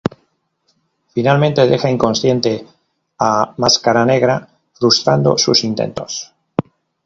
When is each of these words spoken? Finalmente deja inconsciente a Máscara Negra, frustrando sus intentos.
Finalmente 1.13 1.67
deja 1.71 1.87
inconsciente 1.87 2.65
a 3.19 3.53
Máscara 3.63 4.03
Negra, 4.03 4.35
frustrando 4.73 5.37
sus 5.37 5.63
intentos. 5.63 6.33